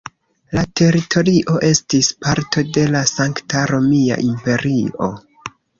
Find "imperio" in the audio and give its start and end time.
4.35-5.17